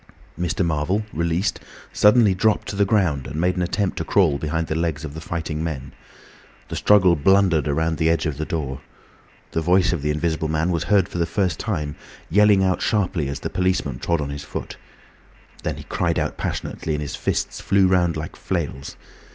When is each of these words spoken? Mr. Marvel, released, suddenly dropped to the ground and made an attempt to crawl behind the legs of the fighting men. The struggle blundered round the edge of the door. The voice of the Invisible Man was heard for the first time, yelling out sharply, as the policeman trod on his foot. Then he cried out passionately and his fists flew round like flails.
Mr. 0.35 0.65
Marvel, 0.65 1.03
released, 1.13 1.59
suddenly 1.93 2.33
dropped 2.33 2.67
to 2.67 2.75
the 2.75 2.85
ground 2.85 3.27
and 3.27 3.39
made 3.39 3.55
an 3.55 3.61
attempt 3.61 3.97
to 3.99 4.03
crawl 4.03 4.39
behind 4.39 4.65
the 4.65 4.73
legs 4.73 5.05
of 5.05 5.13
the 5.13 5.21
fighting 5.21 5.63
men. 5.63 5.91
The 6.69 6.75
struggle 6.75 7.15
blundered 7.15 7.67
round 7.67 7.99
the 7.99 8.09
edge 8.09 8.25
of 8.25 8.37
the 8.37 8.45
door. 8.45 8.81
The 9.51 9.61
voice 9.61 9.93
of 9.93 10.01
the 10.01 10.09
Invisible 10.09 10.47
Man 10.47 10.71
was 10.71 10.85
heard 10.85 11.07
for 11.07 11.19
the 11.19 11.27
first 11.27 11.59
time, 11.59 11.95
yelling 12.31 12.63
out 12.63 12.81
sharply, 12.81 13.27
as 13.29 13.41
the 13.41 13.51
policeman 13.51 13.99
trod 13.99 14.21
on 14.21 14.31
his 14.31 14.43
foot. 14.43 14.75
Then 15.61 15.77
he 15.77 15.83
cried 15.83 16.17
out 16.17 16.35
passionately 16.35 16.95
and 16.95 17.01
his 17.03 17.15
fists 17.15 17.61
flew 17.61 17.85
round 17.85 18.17
like 18.17 18.35
flails. 18.35 18.95